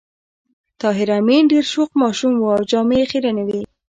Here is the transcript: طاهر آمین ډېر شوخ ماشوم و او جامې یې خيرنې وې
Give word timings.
طاهر 0.81 1.07
آمین 1.17 1.43
ډېر 1.51 1.65
شوخ 1.73 1.89
ماشوم 2.01 2.33
و 2.37 2.45
او 2.55 2.61
جامې 2.71 2.97
یې 3.01 3.05
خيرنې 3.11 3.43
وې 3.47 3.61